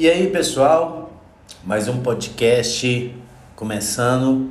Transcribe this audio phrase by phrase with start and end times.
[0.00, 1.10] E aí, pessoal,
[1.64, 3.16] mais um podcast
[3.56, 4.48] começando.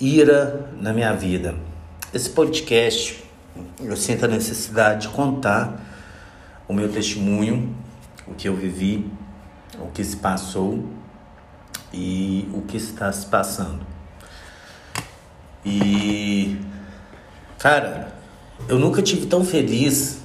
[0.00, 1.54] Ira na minha vida.
[2.14, 3.22] Esse podcast
[3.78, 5.84] eu sinto a necessidade de contar
[6.66, 7.76] o meu testemunho,
[8.26, 9.06] o que eu vivi,
[9.78, 10.82] o que se passou
[11.92, 13.86] e o que está se passando.
[15.62, 16.56] E
[17.58, 18.14] cara,
[18.66, 20.22] eu nunca tive tão feliz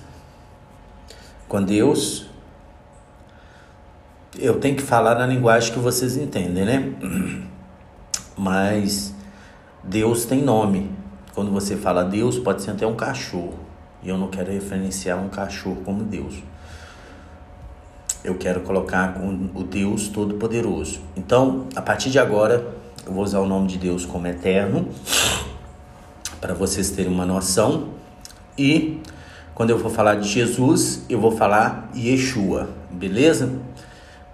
[1.45, 2.33] com Deus
[4.39, 6.94] eu tenho que falar na linguagem que vocês entendem, né?
[8.38, 9.13] Mas
[9.84, 10.91] Deus tem nome.
[11.34, 13.59] Quando você fala Deus, pode ser até um cachorro.
[14.02, 16.35] E eu não quero referenciar um cachorro como Deus.
[18.23, 19.21] Eu quero colocar
[19.53, 20.99] o Deus Todo-Poderoso.
[21.16, 22.75] Então, a partir de agora,
[23.05, 24.88] eu vou usar o nome de Deus como eterno,
[26.41, 27.89] para vocês terem uma noção.
[28.58, 29.02] E
[29.53, 33.59] quando eu for falar de Jesus, eu vou falar Yeshua, beleza?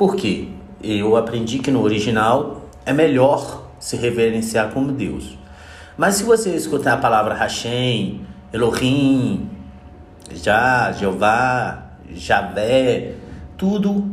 [0.02, 0.48] Por quê?
[0.82, 5.38] Eu aprendi que no original é melhor se reverenciar como Deus.
[5.96, 9.48] Mas se você escutar a palavra Hashem, Elohim,
[10.34, 11.84] Já, Jeová,
[12.16, 13.14] Javé,
[13.56, 14.10] tudo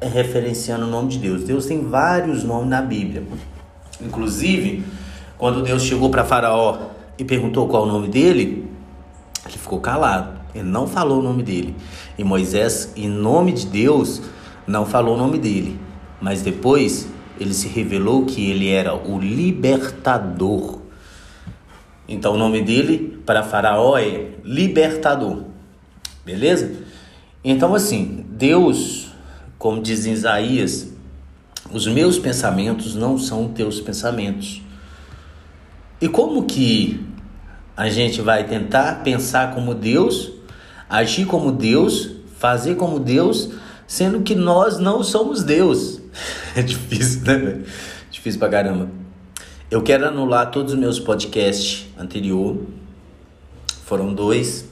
[0.00, 1.44] é referenciando o nome de Deus.
[1.44, 3.22] Deus tem vários nomes na Bíblia.
[4.00, 4.84] Inclusive,
[5.38, 8.68] quando Deus chegou para Faraó e perguntou qual o nome dele,
[9.46, 10.40] ele ficou calado.
[10.52, 11.76] Ele não falou o nome dele.
[12.18, 14.20] E Moisés, em nome de Deus,
[14.66, 15.78] não falou o nome dele,
[16.20, 20.80] mas depois ele se revelou que ele era o libertador.
[22.08, 25.44] Então o nome dele para Faraó é libertador.
[26.24, 26.72] Beleza?
[27.44, 29.08] Então assim, Deus,
[29.58, 30.92] como diz em Isaías,
[31.72, 34.62] os meus pensamentos não são teus pensamentos.
[36.00, 37.00] E como que
[37.76, 40.30] a gente vai tentar pensar como Deus,
[40.88, 43.50] agir como Deus, fazer como Deus,
[43.92, 46.00] sendo que nós não somos Deus.
[46.54, 47.62] É difícil, né?
[48.10, 48.90] Difícil pra caramba.
[49.70, 52.58] Eu quero anular todos os meus podcasts anterior.
[53.86, 54.66] Foram dois.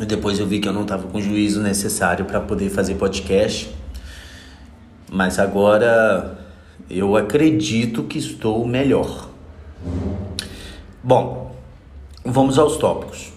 [0.00, 2.94] E depois eu vi que eu não estava com o juízo necessário para poder fazer
[2.94, 3.70] podcast.
[5.12, 6.38] Mas agora
[6.88, 9.28] eu acredito que estou melhor.
[11.02, 11.54] Bom,
[12.24, 13.32] vamos aos tópicos.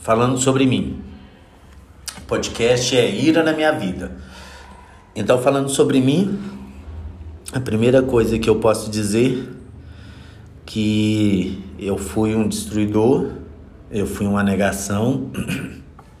[0.00, 1.03] Falando sobre mim
[2.26, 4.12] podcast é Ira na Minha Vida.
[5.14, 6.38] Então, falando sobre mim,
[7.52, 9.48] a primeira coisa que eu posso dizer
[10.64, 13.30] que eu fui um destruidor,
[13.90, 15.30] eu fui uma negação,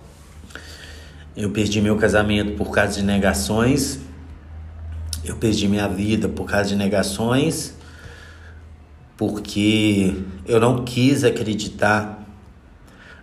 [1.34, 4.00] eu perdi meu casamento por causa de negações,
[5.24, 7.74] eu perdi minha vida por causa de negações,
[9.16, 10.14] porque
[10.46, 12.23] eu não quis acreditar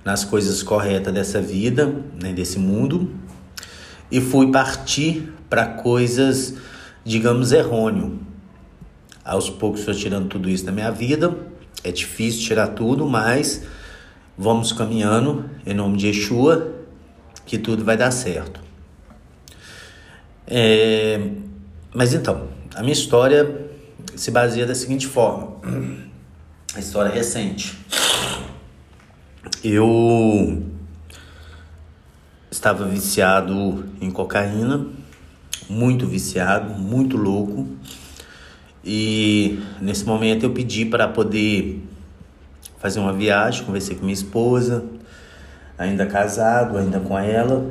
[0.03, 3.11] nas coisas corretas dessa vida, né, desse mundo,
[4.11, 6.55] e fui partir para coisas,
[7.03, 8.19] digamos, errôneo.
[9.23, 11.35] Aos poucos estou tirando tudo isso da minha vida.
[11.83, 13.63] É difícil tirar tudo, mas
[14.37, 16.73] vamos caminhando em nome de Yeshua,
[17.45, 18.59] que tudo vai dar certo.
[20.47, 21.19] É,
[21.93, 23.69] mas então, a minha história
[24.15, 25.57] se baseia da seguinte forma:
[26.75, 27.77] a história recente.
[29.63, 30.61] Eu
[32.51, 34.85] estava viciado em cocaína,
[35.67, 37.67] muito viciado, muito louco.
[38.85, 41.81] E nesse momento eu pedi para poder
[42.77, 44.85] fazer uma viagem, conversei com minha esposa,
[45.75, 47.65] ainda casado, ainda com ela,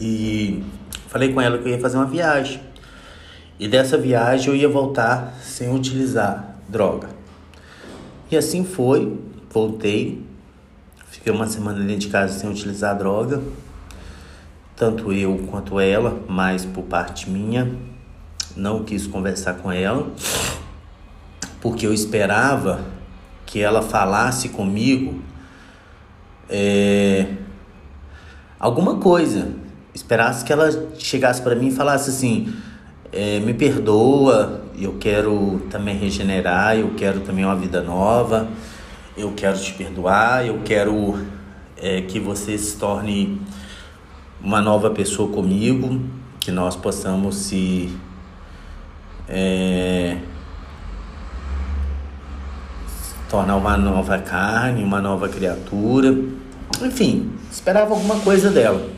[0.00, 0.64] e
[1.06, 2.60] falei com ela que eu ia fazer uma viagem.
[3.56, 7.08] E dessa viagem eu ia voltar sem utilizar droga.
[8.28, 9.16] E assim foi,
[9.48, 10.31] voltei,
[11.12, 13.42] Fiquei uma semana dentro de casa sem utilizar droga,
[14.74, 17.70] tanto eu quanto ela, mas por parte minha,
[18.56, 20.10] não quis conversar com ela,
[21.60, 22.80] porque eu esperava
[23.44, 25.20] que ela falasse comigo
[26.48, 27.26] é,
[28.58, 29.52] alguma coisa,
[29.94, 32.54] esperasse que ela chegasse para mim e falasse assim:
[33.12, 38.48] é, me perdoa, eu quero também regenerar, eu quero também uma vida nova
[39.16, 41.26] eu quero te perdoar, eu quero
[41.76, 43.40] é, que você se torne
[44.42, 46.00] uma nova pessoa comigo,
[46.40, 47.92] que nós possamos se
[49.28, 50.16] é,
[53.28, 56.14] tornar uma nova carne, uma nova criatura.
[56.80, 58.88] Enfim, esperava alguma coisa dela.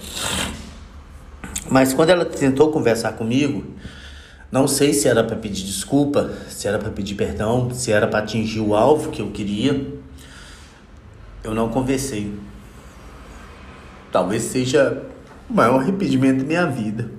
[1.69, 3.65] Mas quando ela tentou conversar comigo,
[4.51, 8.21] não sei se era para pedir desculpa, se era para pedir perdão, se era para
[8.21, 10.04] atingir o alvo que eu queria
[11.45, 12.33] eu não conversei.
[14.11, 15.03] Talvez seja
[15.49, 17.11] o maior arrependimento da minha vida.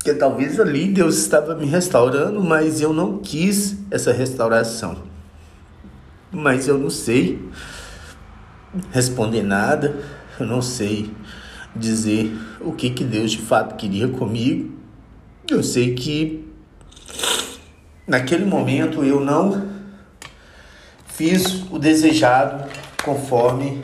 [0.00, 4.98] que talvez ali Deus estava me restaurando, mas eu não quis essa restauração.
[6.30, 7.40] Mas eu não sei
[8.90, 9.96] responder nada,
[10.38, 11.10] eu não sei
[11.74, 14.74] dizer o que que Deus de fato queria comigo.
[15.48, 16.46] Eu sei que
[18.06, 19.73] naquele momento eu não
[21.14, 22.68] fiz o desejado
[23.04, 23.82] conforme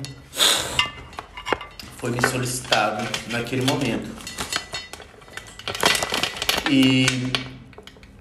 [1.97, 4.11] foi me solicitado naquele momento.
[6.69, 7.07] E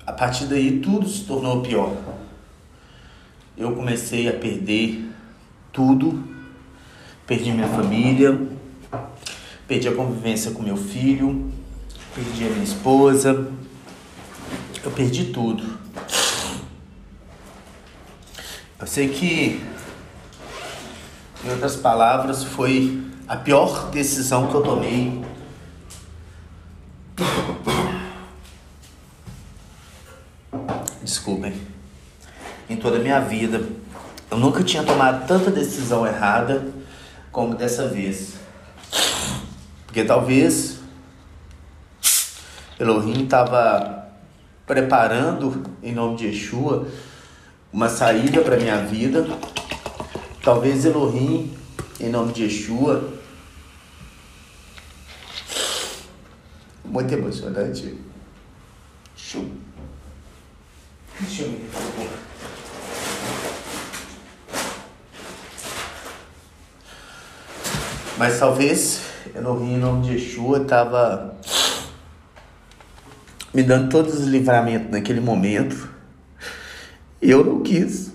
[0.06, 1.96] a partir daí tudo se tornou pior.
[3.58, 5.10] Eu comecei a perder
[5.72, 6.24] tudo.
[7.26, 8.40] Perdi minha família,
[9.68, 11.52] perdi a convivência com meu filho,
[12.16, 13.48] perdi a minha esposa,
[14.84, 15.79] eu perdi tudo.
[18.80, 19.62] Eu sei que,
[21.44, 25.22] em outras palavras, foi a pior decisão que eu tomei
[31.10, 31.54] desculpem,
[32.70, 33.62] em toda a minha vida.
[34.30, 36.68] Eu nunca tinha tomado tanta decisão errada
[37.32, 38.36] como dessa vez.
[39.86, 40.80] Porque talvez
[42.80, 44.08] Elohim estava
[44.66, 46.88] preparando, em nome de Yeshua,
[47.72, 49.26] uma saída para minha vida.
[50.44, 51.54] Talvez Elohim,
[52.00, 53.14] em nome de Yeshua,
[56.86, 57.98] muito emocionante.
[59.16, 59.46] Show.
[61.20, 61.70] Deixa eu ver,
[68.18, 69.02] Mas talvez
[69.34, 71.38] Elohim, em nome de Yeshua, estava
[73.54, 75.99] me dando todos os livramentos naquele momento.
[77.22, 78.12] E eu não quis.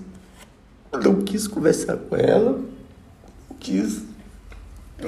[0.92, 2.60] Não quis conversar com ela.
[3.50, 4.02] Não quis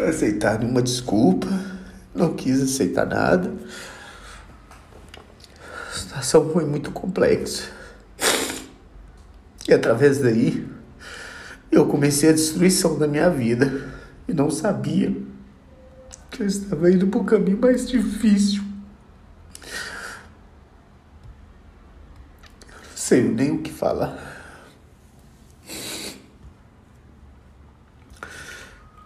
[0.09, 1.49] aceitar nenhuma desculpa.
[2.15, 3.53] Não quis aceitar nada.
[5.91, 7.65] A situação foi muito complexa.
[9.69, 10.67] E através daí,
[11.71, 13.93] eu comecei a destruição da minha vida.
[14.29, 15.15] E não sabia
[16.31, 18.63] que eu estava indo para o caminho mais difícil.
[22.69, 24.19] Eu não sei nem o que falar.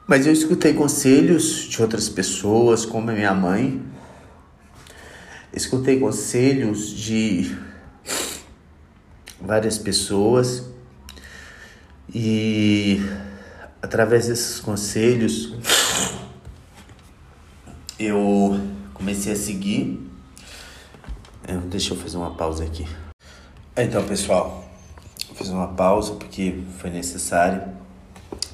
[0.07, 3.83] Mas eu escutei conselhos de outras pessoas, como a minha mãe.
[5.53, 7.55] Escutei conselhos de
[9.39, 10.65] várias pessoas
[12.13, 13.03] e
[13.83, 15.55] através desses conselhos
[17.99, 18.59] eu
[18.95, 20.01] comecei a seguir.
[21.47, 22.87] É, deixa eu fazer uma pausa aqui.
[23.77, 24.65] Então, pessoal,
[25.37, 27.63] fiz uma pausa porque foi necessário.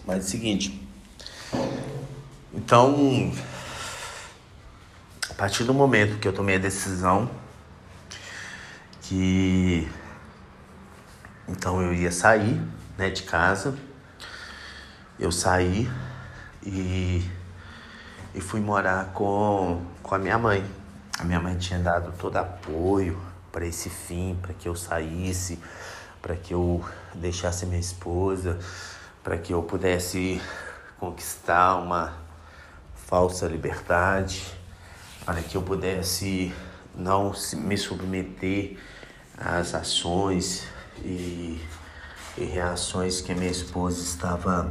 [0.06, 0.88] Mas é o seguinte.
[2.52, 3.32] Então,
[5.30, 7.30] a partir do momento que eu tomei a decisão
[9.00, 9.88] que
[11.48, 12.60] então eu ia sair,
[12.98, 13.74] né, de casa.
[15.18, 15.90] Eu saí
[16.62, 17.24] e,
[18.34, 20.62] e fui morar com, com a minha mãe.
[21.18, 23.25] A minha mãe tinha dado todo apoio
[23.56, 25.58] para esse fim, para que eu saísse,
[26.20, 28.58] para que eu deixasse minha esposa,
[29.24, 30.38] para que eu pudesse
[31.00, 32.12] conquistar uma
[32.94, 34.44] falsa liberdade,
[35.24, 36.52] para que eu pudesse
[36.94, 38.76] não me submeter
[39.38, 40.66] às ações
[41.02, 41.58] e,
[42.36, 44.70] e reações que minha esposa estava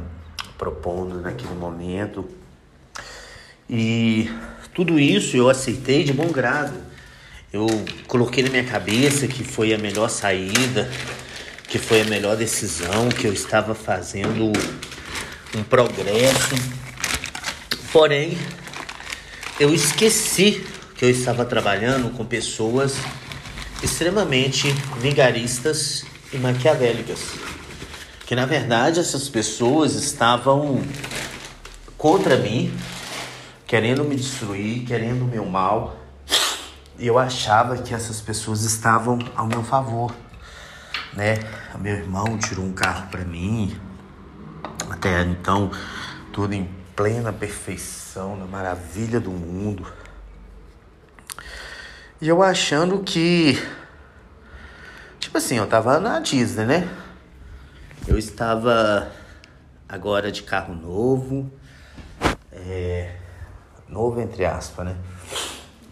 [0.56, 2.24] propondo naquele momento.
[3.68, 4.30] E
[4.72, 6.94] tudo isso eu aceitei de bom grado.
[7.52, 7.66] Eu
[8.06, 10.90] coloquei na minha cabeça que foi a melhor saída,
[11.68, 14.52] que foi a melhor decisão, que eu estava fazendo
[15.56, 16.54] um progresso.
[17.92, 18.36] Porém,
[19.58, 22.96] eu esqueci que eu estava trabalhando com pessoas
[23.82, 27.20] extremamente vigaristas e maquiavélicas.
[28.26, 30.82] Que na verdade essas pessoas estavam
[31.96, 32.72] contra mim,
[33.66, 36.05] querendo me destruir, querendo o meu mal.
[36.98, 40.14] Eu achava que essas pessoas estavam ao meu favor,
[41.12, 41.38] né?
[41.78, 43.78] Meu irmão tirou um carro para mim.
[44.90, 45.70] Até então,
[46.32, 49.86] tudo em plena perfeição, na maravilha do mundo.
[52.20, 53.62] E eu achando que
[55.36, 56.88] Tipo assim, eu tava na Disney, né?
[58.08, 59.12] Eu estava
[59.86, 61.50] agora de carro novo.
[62.52, 63.16] É,
[63.86, 64.96] novo entre aspas, né?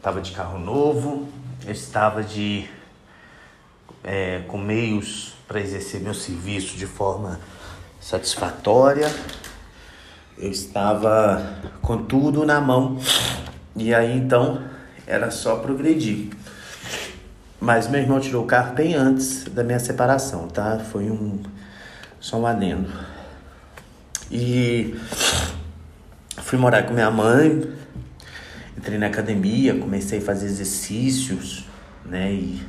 [0.04, 1.26] Tava de carro novo,
[1.64, 2.68] eu estava de
[4.04, 7.40] é, com meios para exercer meu serviço de forma
[7.98, 9.10] satisfatória.
[10.36, 13.00] Eu estava com tudo na mão.
[13.74, 14.62] E aí então
[15.06, 16.28] era só progredir.
[17.58, 20.80] Mas meu irmão tirou o carro bem antes da minha separação, tá?
[20.80, 21.42] Foi um
[22.20, 22.92] só um adendo.
[24.30, 25.00] E
[26.42, 27.72] fui morar com minha mãe,
[28.76, 31.66] entrei na academia, comecei a fazer exercícios,
[32.04, 32.32] né?
[32.32, 32.62] E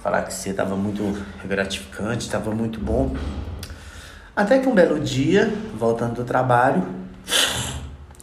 [0.00, 1.02] falar que você estava muito
[1.44, 3.14] gratificante, estava muito bom.
[4.34, 6.86] Até que um belo dia, voltando do trabalho,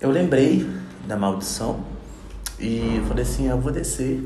[0.01, 0.67] eu lembrei
[1.07, 1.83] da maldição
[2.59, 4.23] e falei assim, eu vou descer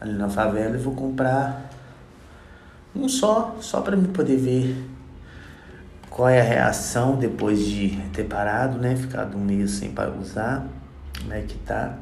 [0.00, 1.70] ali na favela e vou comprar
[2.94, 4.88] um só, só para me poder ver
[6.10, 8.96] qual é a reação depois de ter parado, né?
[8.96, 10.66] Ficado um mês sem usar,
[11.20, 11.98] como é que tá.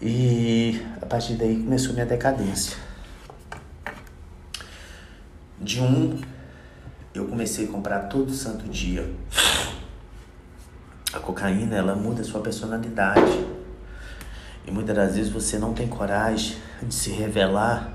[0.00, 2.76] E a partir daí começou minha decadência.
[5.60, 6.20] De um,
[7.12, 9.12] eu comecei a comprar todo santo dia.
[11.12, 13.44] A cocaína, ela muda a sua personalidade.
[14.66, 17.90] E muitas das vezes você não tem coragem de se revelar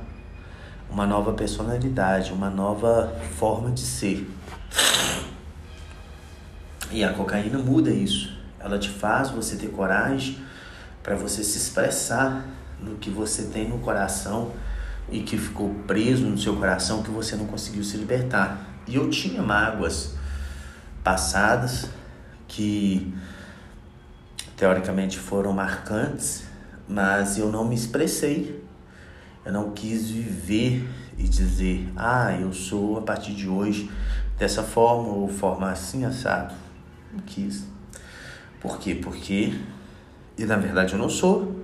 [0.89, 4.29] uma nova personalidade, uma nova forma de ser.
[6.91, 8.32] E a cocaína muda isso.
[8.63, 10.43] Ela te faz você ter coragem
[11.01, 12.45] para você se expressar
[12.79, 14.51] no que você tem no coração
[15.09, 18.65] e que ficou preso no seu coração que você não conseguiu se libertar.
[18.87, 20.15] E eu tinha mágoas
[21.03, 21.89] passadas
[22.47, 23.13] que
[24.55, 26.53] teoricamente foram marcantes
[26.87, 28.63] mas eu não me expressei.
[29.45, 33.91] Eu não quis viver e dizer, ah, eu sou a partir de hoje
[34.37, 36.53] dessa forma ou forma assim assado.
[37.11, 37.65] Não quis.
[38.63, 38.95] Por quê?
[38.95, 39.53] Porque,
[40.35, 41.63] e na verdade eu não sou.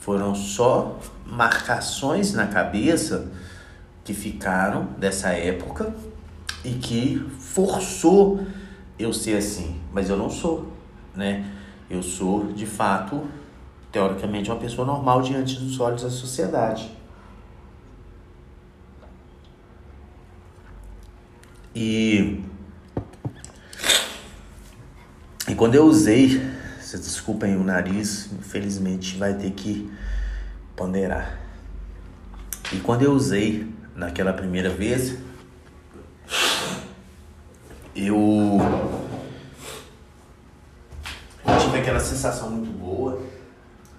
[0.00, 3.30] Foram só marcações na cabeça
[4.02, 5.94] que ficaram dessa época
[6.64, 8.44] e que forçou
[8.98, 10.72] eu ser assim, mas eu não sou,
[11.14, 11.48] né?
[11.88, 13.22] Eu sou de fato
[13.92, 16.90] teoricamente, uma pessoa normal diante dos olhos da sociedade.
[21.74, 22.42] E,
[25.48, 26.40] e quando eu usei,
[26.80, 29.92] vocês desculpem o nariz, infelizmente vai ter que
[30.74, 31.38] ponderar.
[32.72, 35.18] E quando eu usei naquela primeira vez,
[37.94, 38.58] eu,
[41.62, 43.20] tive aquela sensação muito boa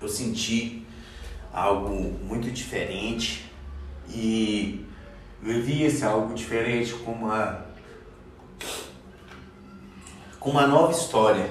[0.01, 0.83] eu senti
[1.53, 1.93] algo
[2.25, 3.45] muito diferente
[4.09, 4.83] e
[5.39, 7.69] vivi esse algo diferente com uma
[10.41, 11.47] com uma nova história.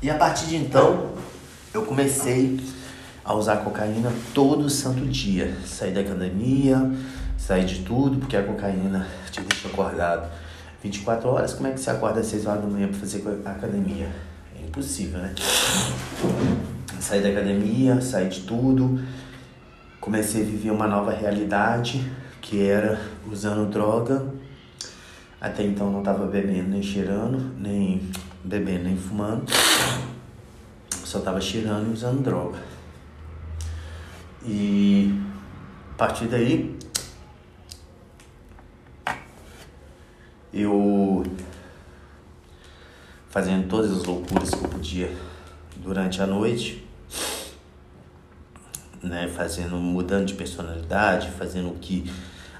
[0.00, 1.10] E a partir de então,
[1.74, 2.58] eu comecei
[3.24, 5.54] a usar cocaína todo santo dia.
[5.66, 6.90] Saí da academia,
[7.36, 10.30] saí de tudo, porque a cocaína te deixa acordado
[10.80, 11.52] 24 horas.
[11.54, 14.08] Como é que você acorda às 6 horas da manhã para fazer academia?
[14.68, 15.34] impossível, né?
[17.00, 19.00] Saí da academia, saí de tudo,
[20.00, 24.24] comecei a viver uma nova realidade, que era usando droga.
[25.40, 28.10] Até então não estava bebendo nem cheirando, nem
[28.42, 29.44] bebendo nem fumando.
[31.04, 32.58] Só estava cheirando e usando droga.
[34.44, 35.14] E
[35.92, 36.76] a partir daí
[40.52, 41.22] eu
[43.28, 45.16] fazendo todas as loucuras que eu podia
[45.76, 46.84] durante a noite,
[49.02, 52.10] né, fazendo, mudando de personalidade, fazendo o que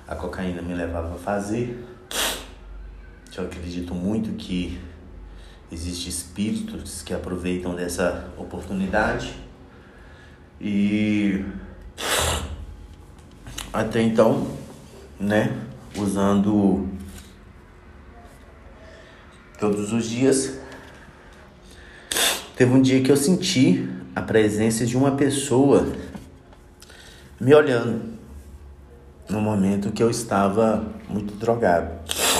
[0.06, 1.84] a cocaína me levava a fazer.
[3.38, 4.80] Eu acredito muito que
[5.70, 9.32] existem espíritos que aproveitam dessa oportunidade
[10.60, 11.44] e
[13.72, 14.44] até então,
[15.20, 15.56] né,
[15.96, 16.88] usando
[19.60, 20.58] todos os dias.
[22.56, 25.86] Teve um dia que eu senti a presença de uma pessoa
[27.40, 28.18] me olhando
[29.30, 32.37] no momento que eu estava muito drogado.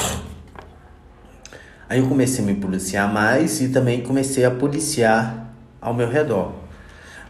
[1.89, 6.53] Aí eu comecei a me policiar mais e também comecei a policiar ao meu redor.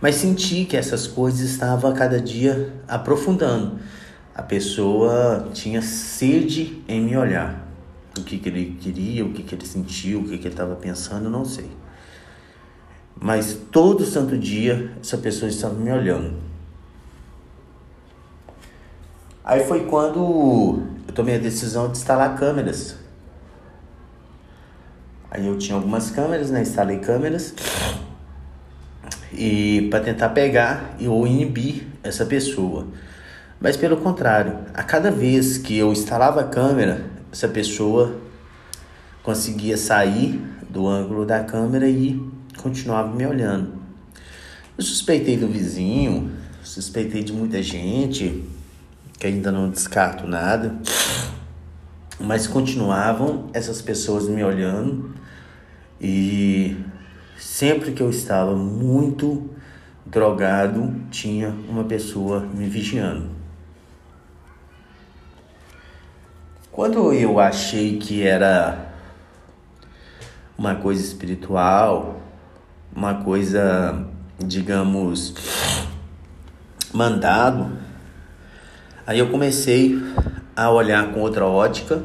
[0.00, 3.78] Mas senti que essas coisas estavam a cada dia aprofundando.
[4.34, 7.68] A pessoa tinha sede em me olhar
[8.16, 10.74] o que, que ele queria, o que, que ele sentiu, o que, que ele estava
[10.74, 11.70] pensando, não sei.
[13.20, 16.34] Mas todo santo dia essa pessoa estava me olhando.
[19.44, 22.96] Aí foi quando eu tomei a decisão de instalar câmeras.
[25.30, 26.62] Aí eu tinha algumas câmeras, né?
[26.62, 27.54] Instalei câmeras.
[29.32, 32.87] E para tentar pegar ou inibir essa pessoa.
[33.61, 38.16] Mas pelo contrário, a cada vez que eu instalava a câmera, essa pessoa
[39.23, 42.23] conseguia sair do ângulo da câmera e
[42.56, 43.75] continuava me olhando.
[44.76, 46.30] Eu suspeitei do vizinho,
[46.62, 48.44] suspeitei de muita gente,
[49.18, 50.76] que ainda não descarto nada,
[52.18, 55.14] mas continuavam essas pessoas me olhando
[56.00, 56.76] e
[57.37, 59.50] sempre que eu estava muito
[60.04, 63.30] drogado, tinha uma pessoa me vigiando.
[66.72, 68.92] Quando eu achei que era
[70.56, 72.20] uma coisa espiritual,
[72.94, 74.06] uma coisa,
[74.38, 75.34] digamos,
[76.92, 77.76] mandado,
[79.06, 80.00] aí eu comecei
[80.58, 82.02] a olhar com outra ótica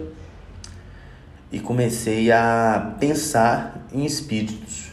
[1.52, 4.92] e comecei a pensar em espíritos.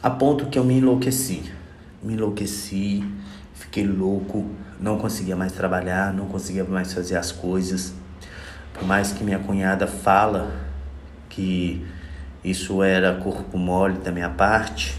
[0.00, 1.52] A ponto que eu me enlouqueci.
[2.00, 3.02] Me enlouqueci,
[3.54, 4.46] fiquei louco,
[4.78, 7.92] não conseguia mais trabalhar, não conseguia mais fazer as coisas.
[8.72, 10.54] Por mais que minha cunhada fala
[11.28, 11.84] que
[12.44, 14.96] isso era corpo mole da minha parte,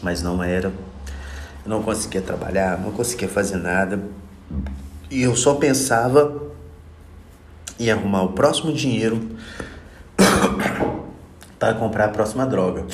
[0.00, 0.68] mas não era.
[0.68, 4.00] Eu não conseguia trabalhar, não conseguia fazer nada.
[5.10, 6.40] E eu só pensava
[7.78, 9.20] em arrumar o próximo dinheiro
[11.58, 12.86] para comprar a próxima droga.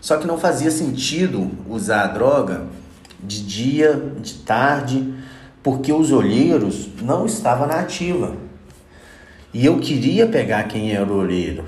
[0.00, 2.66] Só que não fazia sentido usar a droga
[3.18, 5.12] de dia, de tarde,
[5.62, 8.34] porque os olheiros não estavam na ativa.
[9.52, 11.64] E eu queria pegar quem era o olheiro.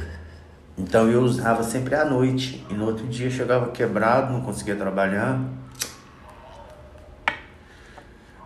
[0.78, 2.64] Então eu usava sempre à noite.
[2.70, 5.40] E no outro dia chegava quebrado, não conseguia trabalhar.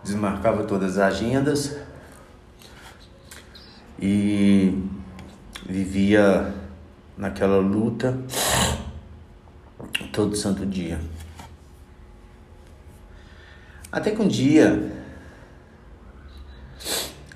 [0.07, 1.77] Desmarcava todas as agendas.
[4.01, 4.81] E
[5.69, 6.55] vivia
[7.19, 8.17] naquela luta
[10.13, 11.01] todo santo dia.
[13.91, 14.93] Até que um dia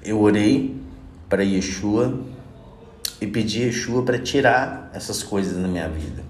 [0.05, 0.81] eu orei
[1.29, 2.21] para Yeshua
[3.21, 6.23] e pedi a Yeshua para tirar essas coisas da minha vida.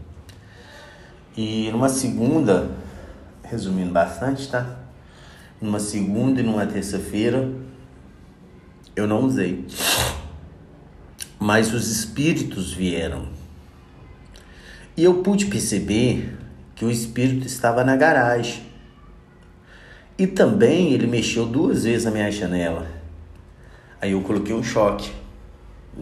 [1.36, 2.70] E numa segunda,
[3.44, 4.79] resumindo bastante, tá?
[5.60, 7.50] Numa segunda e numa terça-feira,
[8.96, 9.66] eu não usei.
[11.38, 13.28] Mas os espíritos vieram.
[14.96, 16.36] E eu pude perceber
[16.74, 18.62] que o espírito estava na garagem.
[20.18, 22.86] E também ele mexeu duas vezes na minha janela.
[24.00, 25.12] Aí eu coloquei um choque.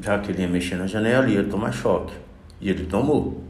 [0.00, 2.14] Já que ele ia mexer na janela, ia tomar choque.
[2.60, 3.47] E ele tomou.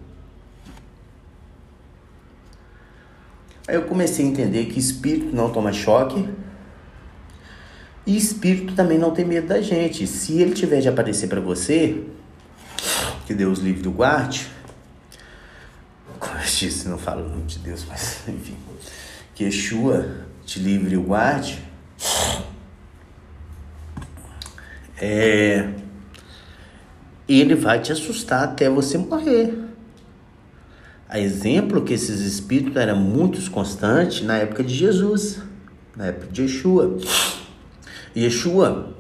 [3.69, 6.27] Aí eu comecei a entender que espírito não toma choque.
[8.07, 10.07] E espírito também não tem medo da gente.
[10.07, 12.03] Se ele tiver de aparecer para você,
[13.27, 14.49] que Deus livre do guarde,
[16.59, 18.57] disse, não falo o nome de Deus, mas enfim,
[19.35, 21.63] que Yeshua te livre o guarde,
[25.01, 25.69] é,
[27.29, 29.68] ele vai te assustar até você morrer.
[31.09, 35.40] A exemplo que esses espíritos eram muito constantes na época de Jesus,
[35.97, 36.99] na época de Yeshua.
[38.14, 38.90] Yeshua,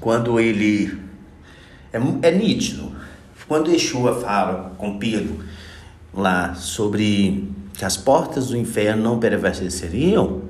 [0.00, 1.00] quando ele.
[1.92, 2.90] É, é nítido.
[3.46, 5.44] Quando Yeshua fala com Pedro
[6.12, 10.42] lá sobre que as portas do inferno não prevaleceriam,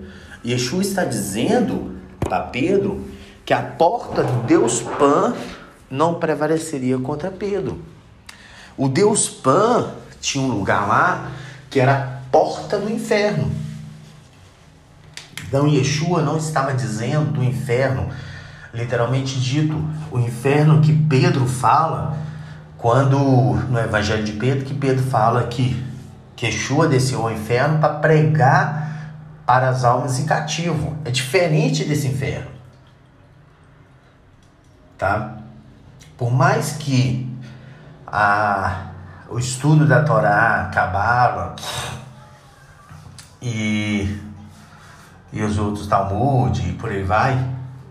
[0.42, 3.04] Yeshua está dizendo para Pedro
[3.44, 5.34] que a porta do Deus Pan
[5.90, 7.78] não prevaleceria contra Pedro.
[8.76, 9.92] O Deus Pan
[10.24, 11.30] tinha um lugar lá
[11.68, 13.50] que era a porta do inferno.
[15.46, 18.08] Então Yeshua não estava dizendo do inferno,
[18.72, 19.76] literalmente dito,
[20.10, 22.16] o inferno que Pedro fala
[22.78, 23.18] quando
[23.68, 25.84] no Evangelho de Pedro, que Pedro fala que,
[26.34, 28.84] que Yeshua desceu ao inferno para pregar
[29.46, 30.96] para as almas em cativo.
[31.04, 32.50] É diferente desse inferno.
[34.96, 35.37] Tá?
[36.16, 37.30] Por mais que
[38.06, 38.93] a,
[39.28, 41.56] o estudo da Torá, Cabala
[43.40, 44.18] e,
[45.32, 47.38] e os outros Talmud e por aí vai,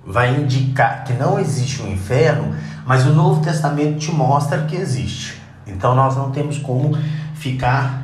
[0.06, 5.41] vai indicar que não existe um inferno, mas o Novo Testamento te mostra que existe.
[5.65, 6.98] Então nós não temos como
[7.36, 8.04] ficar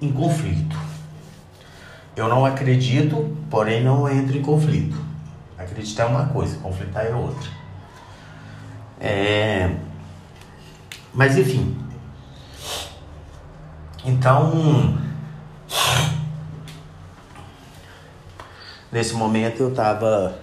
[0.00, 0.76] em conflito.
[2.14, 4.96] Eu não acredito, porém não entro em conflito.
[5.58, 7.50] Acreditar é uma coisa, conflitar é outra.
[9.00, 9.70] É...
[11.14, 11.85] Mas enfim.
[14.08, 14.96] Então,
[18.92, 20.38] nesse momento eu estava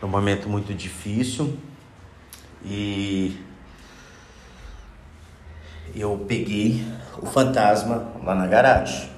[0.00, 1.58] num momento muito difícil
[2.64, 3.38] e
[5.94, 6.82] eu peguei
[7.20, 9.10] o fantasma lá na garagem.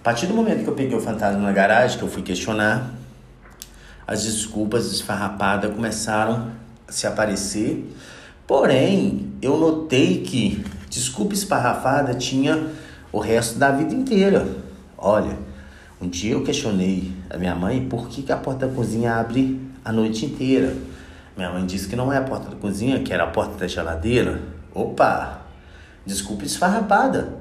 [0.00, 2.90] A partir do momento que eu peguei o fantasma na garagem, que eu fui questionar,
[4.04, 6.50] as desculpas esfarrapadas começaram
[6.88, 7.88] a se aparecer.
[8.48, 12.70] Porém, eu notei que Desculpa esparrafada tinha
[13.12, 14.46] o resto da vida inteira.
[14.96, 15.38] Olha,
[16.00, 19.60] um dia eu questionei a minha mãe por que, que a porta da cozinha abre
[19.84, 20.76] a noite inteira.
[21.36, 23.68] Minha mãe disse que não é a porta da cozinha, que era a porta da
[23.68, 24.40] geladeira.
[24.74, 25.42] Opa!
[26.04, 27.34] Desculpa esfarrapada.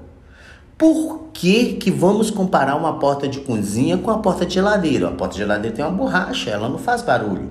[0.78, 5.08] Por que, que vamos comparar uma porta de cozinha com a porta de geladeira?
[5.08, 7.50] A porta de geladeira tem uma borracha, ela não faz barulho.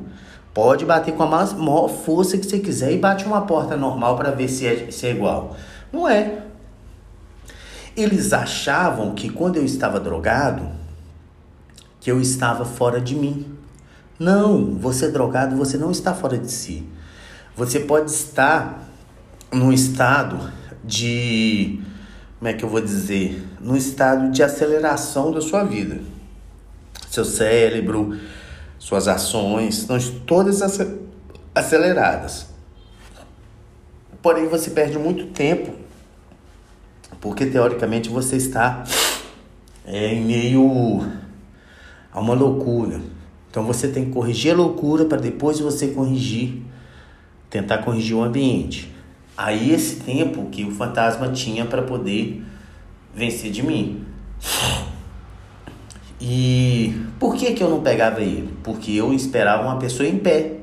[0.54, 4.30] Pode bater com a maior força que você quiser e bate uma porta normal para
[4.30, 5.56] ver se é, se é igual.
[5.96, 6.42] Não é.
[7.96, 10.68] Eles achavam que quando eu estava drogado,
[11.98, 13.56] que eu estava fora de mim.
[14.18, 16.86] Não, você é drogado, você não está fora de si.
[17.56, 18.86] Você pode estar
[19.50, 20.52] num estado
[20.84, 21.80] de
[22.38, 25.98] como é que eu vou dizer, num estado de aceleração da sua vida.
[27.08, 28.20] Seu cérebro,
[28.78, 30.60] suas ações estão todas
[31.54, 32.48] aceleradas.
[34.20, 35.85] Porém, você perde muito tempo,
[37.26, 38.84] porque teoricamente você está
[39.84, 41.04] é, em meio
[42.12, 43.00] a uma loucura.
[43.50, 46.62] Então você tem que corrigir a loucura para depois você corrigir,
[47.50, 48.94] tentar corrigir o ambiente.
[49.36, 52.44] Aí esse tempo que o fantasma tinha para poder
[53.12, 54.04] vencer de mim.
[56.20, 58.56] E por que que eu não pegava ele?
[58.62, 60.58] Porque eu esperava uma pessoa em pé.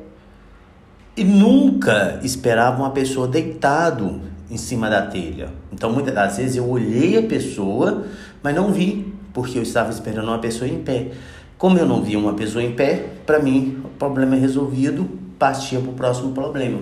[1.18, 5.50] E nunca esperava uma pessoa deitado em cima da telha.
[5.72, 8.06] Então muitas das vezes eu olhei a pessoa,
[8.44, 11.12] mas não vi, porque eu estava esperando uma pessoa em pé.
[11.58, 15.80] Como eu não vi uma pessoa em pé, para mim o problema é resolvido, partia
[15.80, 16.82] para o próximo problema.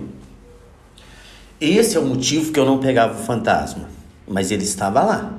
[1.60, 3.88] Esse é o motivo que eu não pegava o fantasma,
[4.28, 5.34] mas ele estava lá.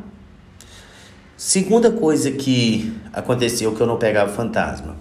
[1.37, 4.97] Segunda coisa que aconteceu que eu não pegava o fantasma,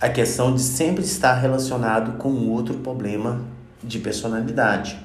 [0.00, 3.42] a questão de sempre estar relacionado com outro problema
[3.82, 4.96] de personalidade.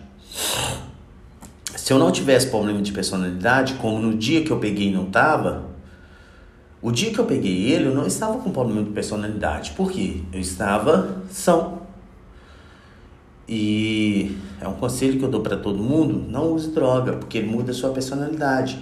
[1.83, 5.65] Se eu não tivesse problema de personalidade, como no dia que eu peguei não estava,
[6.81, 9.71] o dia que eu peguei ele, eu não estava com problema de personalidade.
[9.71, 10.21] Por quê?
[10.31, 11.81] Eu estava são.
[13.49, 17.47] E é um conselho que eu dou para todo mundo: não use droga, porque ele
[17.47, 18.79] muda a sua personalidade,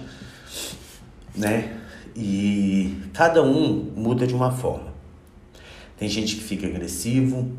[1.34, 1.76] né?
[2.14, 4.94] E cada um muda de uma forma.
[5.98, 7.50] Tem gente que fica agressivo,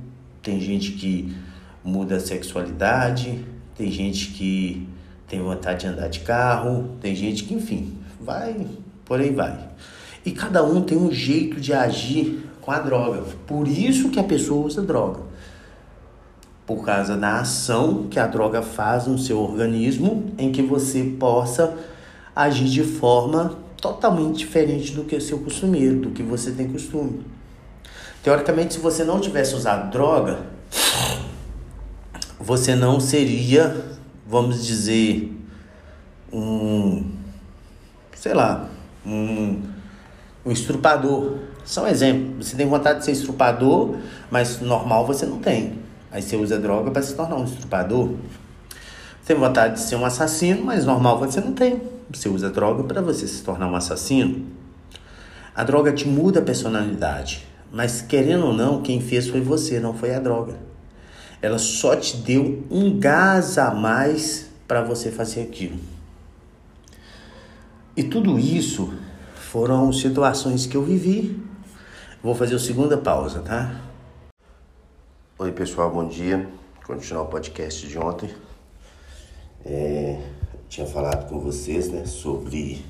[0.41, 1.35] tem gente que
[1.83, 3.43] muda a sexualidade,
[3.75, 4.87] tem gente que
[5.33, 8.67] tem vontade de andar de carro, tem gente que, enfim, vai,
[9.03, 9.57] por aí vai.
[10.23, 13.23] E cada um tem um jeito de agir com a droga.
[13.47, 15.21] Por isso que a pessoa usa droga
[16.67, 21.75] por causa da ação que a droga faz no seu organismo, em que você possa
[22.35, 27.25] agir de forma totalmente diferente do que o seu costumeiro, do que você tem costume.
[28.21, 30.41] Teoricamente, se você não tivesse usado droga,
[32.39, 33.92] você não seria,
[34.33, 35.31] vamos dizer,
[36.33, 37.05] um,
[38.15, 38.67] sei lá,
[39.05, 39.61] um,
[40.43, 41.37] um estrupador.
[41.63, 42.43] Só um exemplo.
[42.43, 43.95] Você tem vontade de ser estrupador,
[44.31, 45.77] mas normal você não tem.
[46.11, 48.09] Aí você usa droga para se tornar um estrupador.
[49.21, 51.83] Você tem vontade de ser um assassino, mas normal você não tem.
[52.11, 54.47] Você usa droga para você se tornar um assassino.
[55.55, 59.93] A droga te muda a personalidade, mas querendo ou não, quem fez foi você, não
[59.93, 60.72] foi a droga.
[61.43, 65.77] Ela só te deu um gás a mais para você fazer aquilo.
[67.97, 68.93] E tudo isso
[69.35, 71.37] foram situações que eu vivi.
[72.23, 73.81] Vou fazer a segunda pausa, tá?
[75.37, 76.49] Oi pessoal, bom dia.
[76.87, 78.33] Continuar o podcast de ontem.
[79.65, 80.25] É,
[80.69, 82.85] tinha falado com vocês né, sobre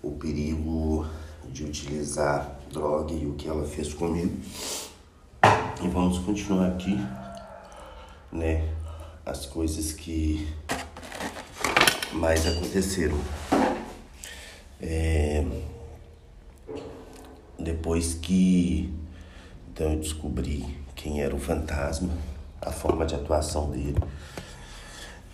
[0.00, 1.04] o perigo
[1.48, 4.32] de utilizar droga e o que ela fez comigo.
[5.82, 6.96] E vamos continuar aqui,
[8.34, 8.68] né?
[9.24, 10.46] As coisas que
[12.12, 13.18] mais aconteceram.
[14.82, 15.44] É,
[17.58, 18.92] depois que
[19.72, 22.10] então eu descobri quem era o fantasma,
[22.60, 23.98] a forma de atuação dele.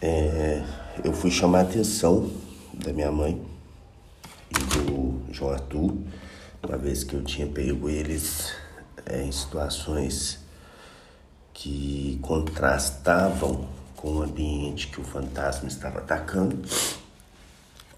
[0.00, 0.62] É,
[1.04, 2.30] eu fui chamar a atenção
[2.72, 3.38] da minha mãe
[4.50, 5.94] e do João Arthur,
[6.66, 8.52] uma vez que eu tinha pego eles
[9.04, 10.39] é, em situações
[11.60, 16.58] que contrastavam com o ambiente que o fantasma estava atacando.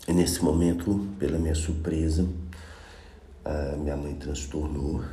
[0.08, 2.26] E nesse momento, pela minha surpresa,
[3.44, 5.04] a minha mãe transtornou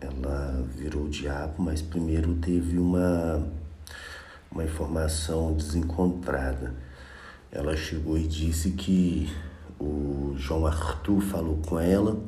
[0.00, 3.46] ela virou diabo, mas primeiro teve uma,
[4.50, 6.74] uma informação desencontrada.
[7.52, 9.30] Ela chegou e disse que
[9.78, 12.18] o João Arthur falou com ela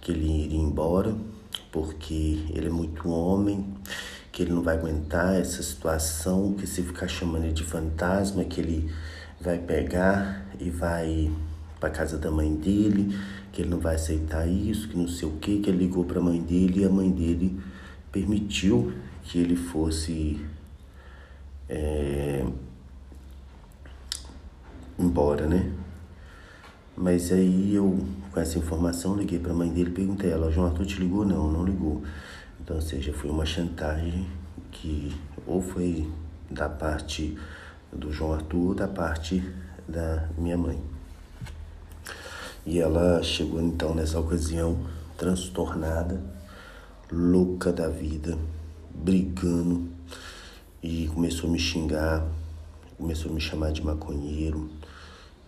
[0.00, 1.12] que ele iria embora
[1.72, 3.66] porque ele é muito homem,
[4.38, 8.60] que ele não vai aguentar essa situação, que se ficar chamando ele de fantasma, que
[8.60, 8.88] ele
[9.40, 11.28] vai pegar e vai
[11.80, 13.18] para casa da mãe dele,
[13.50, 16.20] que ele não vai aceitar isso, que não sei o que, que ele ligou para
[16.20, 17.60] a mãe dele e a mãe dele
[18.12, 18.92] permitiu
[19.24, 20.40] que ele fosse
[21.68, 22.46] é,
[24.96, 25.72] embora, né?
[26.96, 30.52] Mas aí eu, com essa informação, liguei para a mãe dele e perguntei a ela,
[30.52, 31.24] João Arthur te ligou?
[31.26, 32.04] Não, não ligou.
[32.68, 34.28] Então, ou seja, foi uma chantagem
[34.70, 36.06] que ou foi
[36.50, 37.34] da parte
[37.90, 39.42] do João Arthur ou da parte
[39.88, 40.78] da minha mãe.
[42.66, 46.22] E ela chegou então nessa ocasião transtornada,
[47.10, 48.36] louca da vida,
[48.94, 49.88] brigando
[50.82, 52.22] e começou a me xingar,
[52.98, 54.68] começou a me chamar de maconheiro,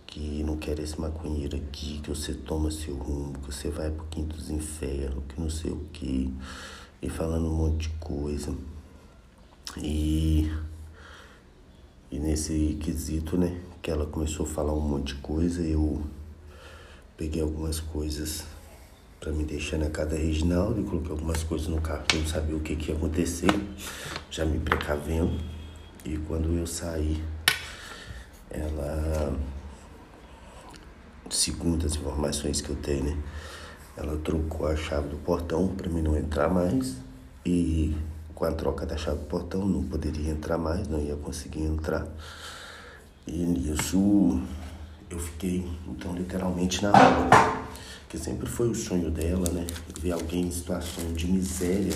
[0.07, 4.07] que não quer esse maconheiro aqui, que você toma seu rumo, que você vai pro
[4.09, 6.33] quinto dos infernos, que não sei o que,
[7.01, 8.55] e falando um monte de coisa.
[9.77, 10.51] E,
[12.11, 16.03] e nesse quesito, né, que ela começou a falar um monte de coisa, eu
[17.21, 18.45] Peguei algumas coisas
[19.19, 22.21] para me deixar na casa da Reginaldo e coloquei algumas coisas no carro que eu
[22.21, 23.51] não sabia o que, que ia acontecer,
[24.31, 25.39] já me precavendo.
[26.03, 27.23] E quando eu saí,
[28.49, 29.37] ela,
[31.29, 33.17] segundo as informações que eu tenho, né,
[33.97, 36.95] ela trocou a chave do portão para mim não entrar mais
[37.45, 37.95] e
[38.33, 42.07] com a troca da chave do portão não poderia entrar mais, não ia conseguir entrar.
[43.27, 44.41] E nisso
[45.11, 47.29] eu fiquei, então, literalmente na rua.
[48.09, 49.67] Que sempre foi o sonho dela, né?
[49.99, 51.93] Ver alguém em situação de miséria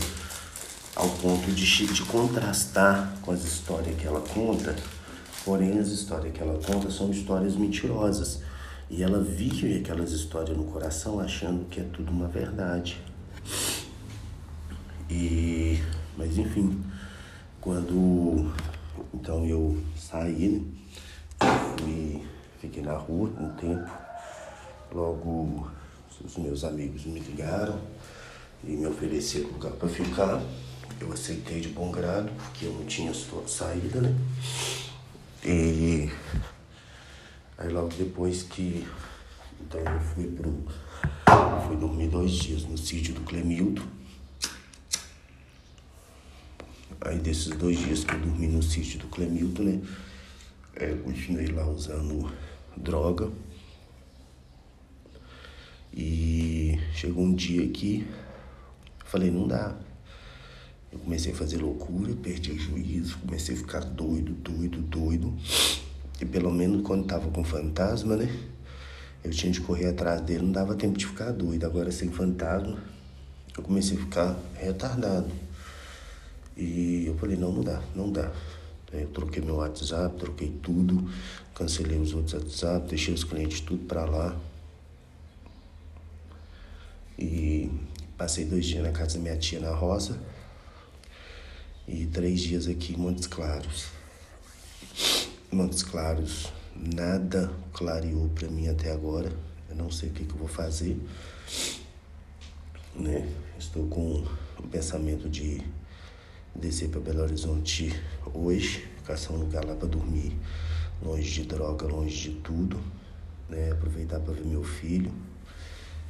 [0.95, 4.75] ao ponto de, de contrastar com as histórias que ela conta.
[5.43, 8.41] Porém, as histórias que ela conta são histórias mentirosas.
[8.89, 13.01] E ela vive aquelas histórias no coração achando que é tudo uma verdade.
[15.09, 15.79] E,
[16.17, 16.83] mas enfim,
[17.59, 18.51] quando
[19.13, 20.65] então eu saí,
[21.77, 22.25] fui
[22.65, 23.89] Fiquei na rua um tempo.
[24.91, 25.69] Logo,
[26.23, 27.79] os meus amigos me ligaram
[28.63, 30.41] e me ofereceram lugar para ficar.
[30.99, 33.13] Eu aceitei de bom grado, porque eu não tinha
[33.45, 34.15] saída, né?
[35.43, 36.09] E
[37.57, 38.85] aí logo depois que.
[39.61, 40.53] Então eu fui pro.
[41.67, 43.81] Fui dormir dois dias no sítio do Clemildo.
[47.01, 49.81] Aí desses dois dias que eu dormi no sítio do Clemildo, né?
[50.75, 52.31] É, eu continuei lá usando
[52.75, 53.31] droga.
[55.93, 58.05] E chegou um dia que
[59.05, 59.73] falei, não dá.
[60.91, 65.33] Eu comecei a fazer loucura, perdi o juízo, comecei a ficar doido, doido, doido.
[66.19, 68.29] E pelo menos quando tava com fantasma, né?
[69.23, 71.65] Eu tinha de correr atrás dele, não dava tempo de ficar doido.
[71.65, 72.77] Agora sem fantasma,
[73.57, 75.29] eu comecei a ficar retardado.
[76.55, 78.31] E eu falei, não, não dá, não dá.
[78.93, 81.09] Eu troquei meu WhatsApp, troquei tudo,
[81.53, 84.37] cancelei os outros WhatsApp, deixei os clientes tudo para lá.
[87.19, 87.69] E
[88.17, 90.17] passei dois dias na casa da minha tia na Rosa
[91.87, 93.87] e três dias aqui em Montes Claros.
[95.51, 99.31] Montes Claros, nada clareou para mim até agora.
[99.69, 100.99] Eu não sei o que, que eu vou fazer.
[102.95, 103.31] Né?
[103.57, 104.25] Estou com
[104.59, 105.61] o pensamento de
[106.53, 107.93] descer para Belo Horizonte
[108.33, 110.35] hoje, caçar um lugar lá para dormir,
[111.01, 112.79] longe de droga, longe de tudo,
[113.47, 113.71] né?
[113.71, 115.11] Aproveitar para ver meu filho.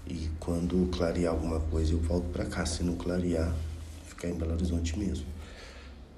[0.08, 2.65] E quando clarear alguma coisa, eu volto para cá.
[2.65, 3.54] Se não clarear,
[4.06, 5.26] ficar em Belo Horizonte mesmo.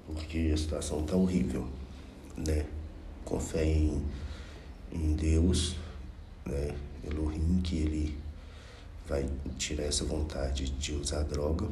[0.06, 1.66] Porque a situação tá horrível,
[2.36, 2.66] né?
[3.28, 4.02] Com fé em,
[4.90, 5.76] em Deus,
[6.46, 6.74] né?
[7.04, 8.18] Elohim, que ele
[9.06, 11.68] vai tirar essa vontade de usar droga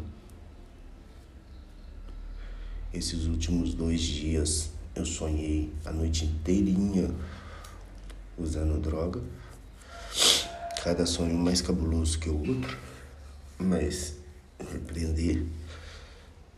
[2.93, 7.11] esses últimos dois dias eu sonhei a noite inteirinha
[8.39, 9.21] usando droga.
[10.83, 12.79] Cada sonho mais cabuloso que o outro,
[13.59, 14.15] mas
[14.73, 15.45] repreender.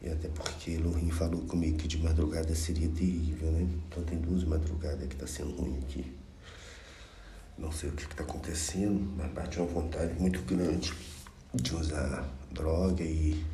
[0.01, 3.69] E até porque Lohim falou comigo que de madrugada seria terrível, né?
[3.89, 6.17] Então tem duas madrugadas que tá sendo ruim aqui.
[7.59, 10.93] Não sei o que está acontecendo, mas bate uma vontade muito grande
[11.53, 13.45] de usar droga e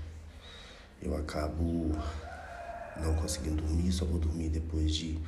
[1.01, 1.93] eu acabo
[3.01, 5.19] não conseguindo dormir, só vou dormir depois de,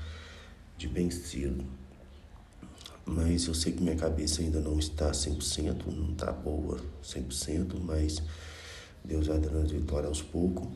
[0.76, 1.64] de bem cedo.
[3.04, 8.22] Mas eu sei que minha cabeça ainda não está 100%, não está boa 100%, mas
[9.04, 10.68] Deus vai dando as vitórias aos poucos.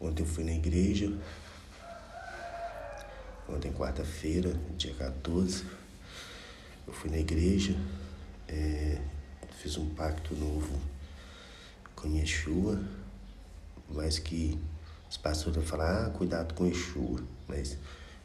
[0.00, 1.12] Ontem eu fui na igreja,
[3.48, 5.64] ontem quarta-feira, dia 14,
[6.86, 7.74] eu fui na igreja,
[8.46, 9.00] é,
[9.60, 10.80] fiz um pacto novo
[11.96, 12.80] com Yeshua,
[13.90, 14.56] mas que
[15.10, 17.76] os pastores falam, ah, cuidado com Exu, mas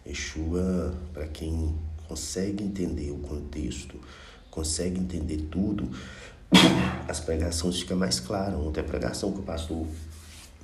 [0.05, 1.75] Yeshua, para quem
[2.07, 3.99] consegue entender o contexto,
[4.51, 5.89] consegue entender tudo,
[7.09, 8.59] as pregações ficam mais claras.
[8.59, 9.87] Ontem a pregação que o pastor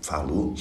[0.02, 0.56] falou,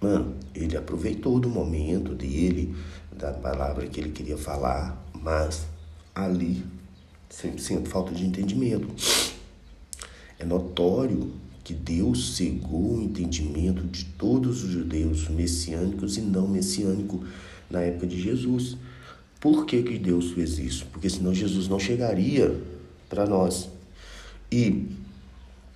[0.00, 2.74] mano, ele aproveitou do momento dele,
[3.10, 5.66] da palavra que ele queria falar, mas
[6.14, 6.64] ali
[7.30, 8.88] 100% falta de entendimento.
[10.38, 11.32] É notório
[11.64, 17.20] que Deus cegou o entendimento de todos os judeus messiânicos e não messiânicos
[17.70, 18.76] na época de Jesus.
[19.40, 20.86] Por que, que Deus fez isso?
[20.92, 22.60] Porque senão Jesus não chegaria
[23.08, 23.68] para nós.
[24.50, 24.88] E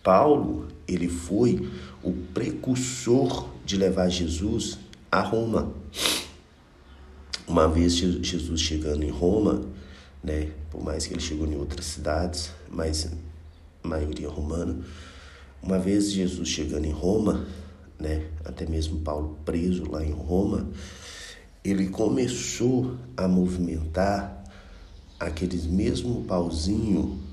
[0.06, 1.68] Paulo, ele foi
[2.00, 4.78] o precursor de levar Jesus
[5.10, 5.72] a Roma.
[7.44, 9.62] Uma vez Jesus chegando em Roma,
[10.22, 13.10] né, por mais que ele chegou em outras cidades, mas
[13.82, 14.78] maioria romana,
[15.60, 17.44] uma vez Jesus chegando em Roma,
[17.98, 20.70] né, até mesmo Paulo preso lá em Roma,
[21.64, 24.44] ele começou a movimentar
[25.18, 27.25] aqueles mesmo pauzinho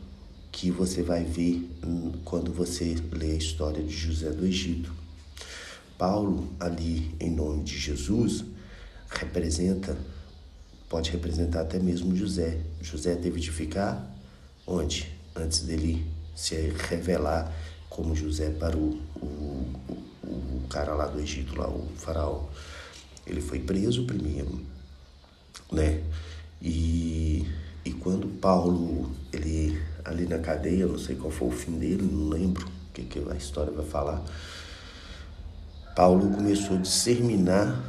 [0.54, 1.68] que você vai ver
[2.24, 4.94] quando você lê a história de José do Egito.
[5.98, 8.46] Paulo, ali em nome de Jesus,
[9.10, 9.98] representa,
[10.88, 12.62] pode representar até mesmo José.
[12.82, 14.08] José teve de ficar
[14.66, 15.12] onde?
[15.36, 16.56] Antes dele se
[16.89, 17.52] revelar
[17.89, 19.74] como José para o, o,
[20.24, 22.44] o cara lá do Egito, lá, o faraó.
[23.26, 24.62] Ele foi preso primeiro,
[25.72, 26.04] né?
[26.62, 27.48] E,
[27.84, 29.03] e quando Paulo,
[30.06, 33.20] ali na cadeia, não sei qual foi o fim dele, não lembro o que, que
[33.30, 34.24] a história vai falar.
[35.96, 37.84] Paulo começou a disseminar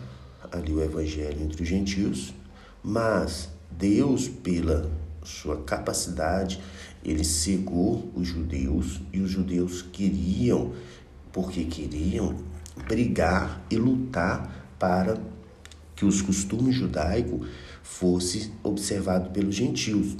[0.52, 2.34] ali o evangelho entre os gentios,
[2.82, 4.90] mas Deus, pela
[5.24, 6.60] sua capacidade,
[7.04, 10.72] ele cegou os judeus e os judeus queriam,
[11.32, 12.36] porque queriam,
[12.86, 15.18] brigar e lutar para
[15.96, 17.48] que os costumes judaicos
[17.82, 20.16] fossem observados pelos gentios.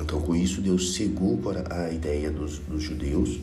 [0.00, 1.38] Então, com isso, Deus cegou
[1.70, 3.40] a ideia dos, dos judeus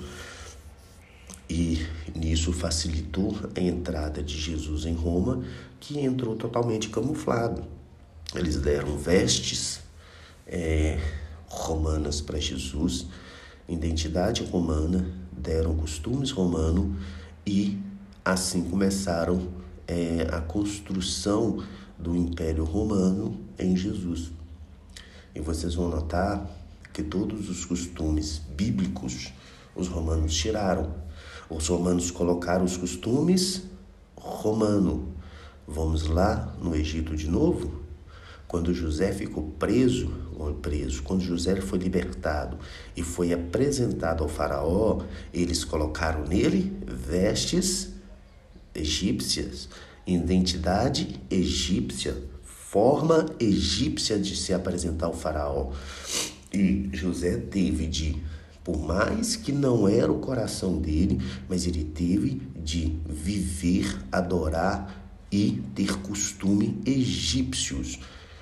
[1.49, 1.85] e
[2.15, 5.43] nisso facilitou a entrada de Jesus em Roma,
[5.79, 7.63] que entrou totalmente camuflado.
[8.35, 9.79] Eles deram vestes,
[10.45, 10.99] é,
[11.47, 13.07] romanas para Jesus,
[13.67, 16.95] identidade romana, deram costumes romanos
[17.45, 17.79] e
[18.23, 19.47] assim começaram
[19.87, 21.63] é, a construção
[21.97, 24.31] do Império Romano em Jesus.
[25.33, 26.45] E vocês vão notar
[26.93, 29.31] que todos os costumes bíblicos
[29.75, 30.93] os romanos tiraram.
[31.49, 33.63] Os romanos colocaram os costumes
[34.15, 35.07] romano.
[35.67, 37.79] Vamos lá no Egito de novo?
[38.47, 40.11] Quando José ficou preso,
[40.61, 42.57] preso, quando José foi libertado
[42.95, 45.01] e foi apresentado ao faraó,
[45.33, 47.89] eles colocaram nele vestes
[48.73, 49.69] egípcias,
[50.07, 52.17] identidade egípcia,
[52.71, 55.71] forma egípcia de se apresentar ao faraó.
[56.53, 58.21] E José teve de,
[58.63, 64.95] por mais que não era o coração dele, mas ele teve de viver, adorar
[65.31, 67.99] e ter costume egípcios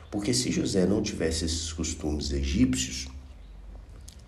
[0.09, 3.07] porque se José não tivesse esses costumes egípcios,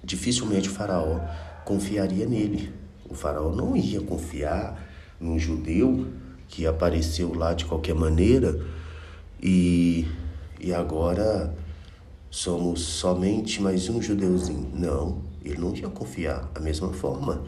[0.03, 1.19] dificilmente o faraó
[1.65, 2.73] confiaria nele.
[3.09, 4.87] O faraó não ia confiar
[5.19, 6.07] num judeu
[6.47, 8.59] que apareceu lá de qualquer maneira
[9.41, 10.07] e,
[10.59, 11.53] e agora
[12.29, 14.71] somos somente mais um judeuzinho.
[14.73, 16.49] Não, ele não ia confiar.
[16.53, 17.43] Da mesma forma,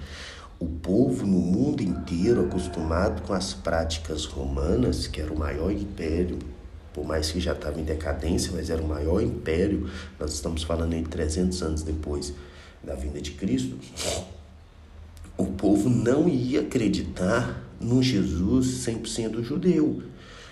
[0.60, 6.40] o povo no mundo inteiro acostumado com as práticas romanas, que era o maior império
[6.94, 10.94] por mais que já estava em decadência, mas era o maior império, nós estamos falando
[10.94, 12.34] em 300 anos depois
[12.84, 13.78] da vinda de Cristo,
[15.38, 20.04] o povo não ia acreditar no Jesus 100% judeu.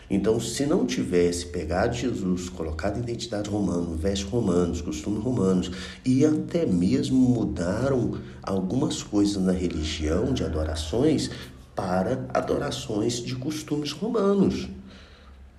[0.09, 5.71] Então, se não tivesse pegado Jesus, colocado identidade romana, vestes romanos, costumes romanos,
[6.03, 11.29] e até mesmo mudaram algumas coisas na religião de adorações
[11.75, 14.67] para adorações de costumes romanos.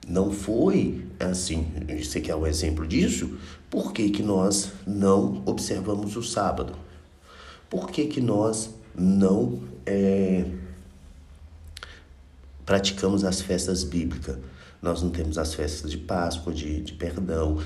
[0.07, 1.68] Não foi assim.
[2.03, 3.38] Você quer um exemplo disso?
[3.70, 6.74] Por que, que nós não observamos o sábado?
[7.68, 10.44] Por que, que nós não é,
[12.70, 14.38] praticamos as festas bíblicas?
[14.80, 17.58] Nós não temos as festas de Páscoa, de, de perdão,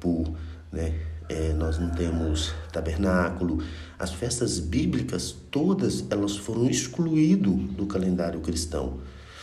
[0.00, 0.34] por,
[0.72, 0.98] né?
[1.28, 3.62] É, nós não temos tabernáculo.
[3.98, 9.00] As festas bíblicas, todas elas foram excluídas do calendário cristão.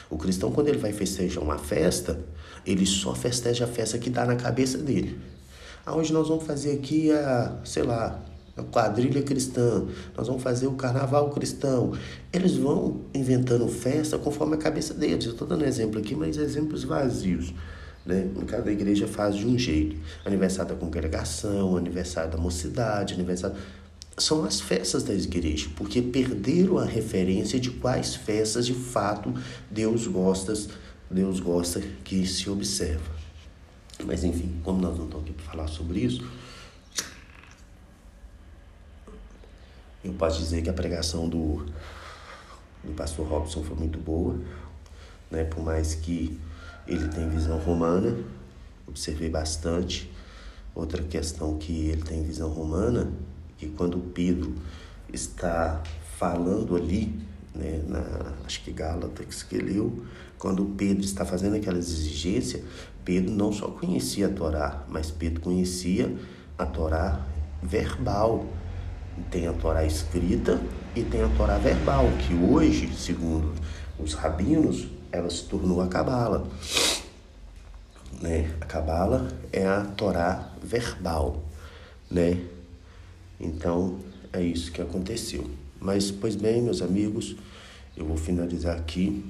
[0.09, 2.19] O cristão, quando ele vai festejar uma festa,
[2.65, 5.21] ele só festeja a festa que dá na cabeça dele.
[5.85, 8.19] Ah, hoje nós vamos fazer aqui a, sei lá,
[8.57, 9.85] a quadrilha cristã,
[10.17, 11.93] nós vamos fazer o carnaval cristão.
[12.33, 15.25] Eles vão inventando festa conforme a cabeça deles.
[15.25, 17.53] Eu estou dando exemplo aqui, mas exemplos vazios.
[18.03, 18.27] Né?
[18.47, 19.95] Cada igreja faz de um jeito.
[20.25, 23.55] Aniversário da congregação, aniversário da mocidade, aniversário.
[24.17, 29.31] São as festas da igreja, porque perderam a referência de quais festas de fato
[29.69, 30.53] Deus gosta,
[31.11, 33.15] Deus gosta que se observa.
[34.03, 36.25] Mas enfim, como nós não estamos aqui para falar sobre isso,
[40.03, 41.65] eu posso dizer que a pregação do,
[42.83, 44.39] do pastor Robson foi muito boa,
[45.29, 45.43] né?
[45.43, 46.39] por mais que
[46.87, 48.17] ele tenha visão romana,
[48.87, 50.11] observei bastante.
[50.73, 53.11] Outra questão que ele tem visão romana,
[53.57, 54.53] que quando Pedro
[55.11, 55.81] está
[56.17, 57.19] falando ali,
[57.53, 60.05] né, na, acho que Gálatas que leu,
[60.37, 62.63] quando Pedro está fazendo aquela exigência,
[63.03, 66.15] Pedro não só conhecia a Torá, mas Pedro conhecia
[66.57, 67.25] a Torá
[67.61, 68.45] verbal.
[69.31, 70.61] Tem a Torá escrita
[70.95, 73.53] e tem a Torá verbal, que hoje, segundo
[73.99, 76.47] os rabinos, ela se tornou a Cabala.
[78.21, 78.51] Né?
[78.61, 81.43] A Cabala é a Torá verbal,
[82.09, 82.39] né?
[83.39, 83.99] Então,
[84.33, 85.49] é isso que aconteceu.
[85.79, 87.35] Mas, pois bem, meus amigos,
[87.95, 89.25] eu vou finalizar aqui.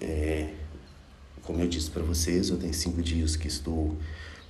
[0.00, 0.52] É,
[1.42, 3.96] como eu disse para vocês, eu tenho cinco dias que estou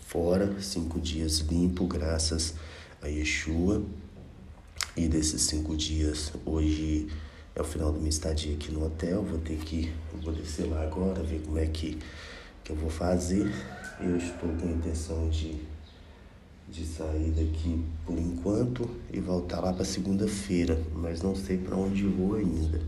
[0.07, 2.55] fora, cinco dias limpo, graças
[3.03, 3.83] a Yeshua.
[4.97, 7.09] E desses cinco dias, hoje
[7.55, 9.23] é o final da minha estadia aqui no hotel.
[9.23, 9.93] Vou ter que,
[10.23, 11.99] vou descer lá agora, ver como é que,
[12.65, 13.53] que eu vou fazer.
[14.01, 15.61] Eu estou com a intenção de,
[16.69, 22.07] de sair daqui por enquanto e voltar lá para segunda-feira, mas não sei para onde
[22.07, 22.81] vou ainda.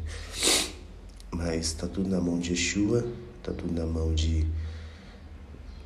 [1.30, 3.06] Mas está tudo na mão de Yeshua
[3.38, 4.44] Está tudo na mão de,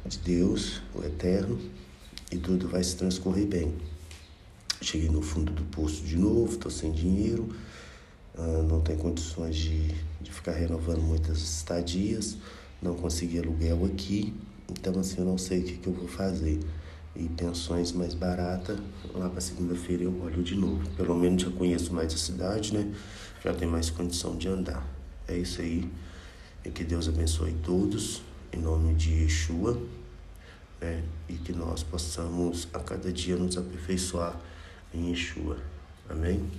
[0.07, 1.61] de Deus, o Eterno,
[2.33, 3.73] e tudo vai se transcorrer bem.
[4.83, 7.49] Cheguei no fundo do poço de novo, estou sem dinheiro,
[8.35, 12.37] uh, não tenho condições de, de ficar renovando muitas estadias,
[12.83, 14.35] não consegui aluguel aqui,
[14.68, 16.59] então assim eu não sei o que, que eu vou fazer.
[17.14, 18.76] E pensões mais baratas,
[19.14, 20.89] lá para segunda-feira eu olho de novo.
[20.97, 22.93] Pelo menos já conheço mais a cidade, né?
[23.45, 24.85] Já tenho mais condição de andar.
[25.28, 25.89] É isso aí.
[26.64, 29.80] E que Deus abençoe todos, em nome de Yeshua,
[30.80, 31.05] né?
[31.28, 34.41] e que nós possamos a cada dia nos aperfeiçoar
[34.95, 35.59] em Yeshua.
[36.09, 36.51] Amém?